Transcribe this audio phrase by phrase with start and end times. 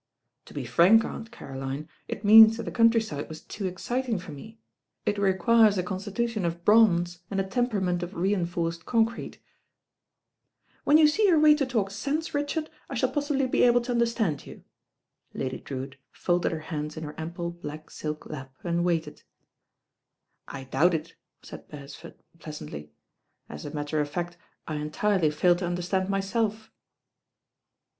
[0.45, 1.05] "To be frank.
[1.05, 4.57] Aunt Cari)line, it means that the country side was too exciting for me.
[5.05, 9.41] It requires a constitution of bronze and a temperament of re inforced concrete." T u^^'"
[10.91, 11.05] ^m",'" 5'°"'' ^*y *°
[11.55, 14.63] *«"^ 8«"8c» Richard, I shall possibly be able to understand you."
[15.35, 19.21] Lady Drewitt folded her hands in her ample black silk lap and waited.
[20.47, 21.13] "I doubt it,"
[21.43, 22.89] said Beresford pleasantly.
[23.47, 24.35] "As a matter of fact
[24.67, 26.71] I entirely fail to understand myself.'